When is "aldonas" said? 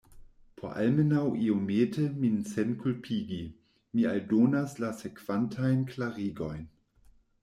4.13-4.73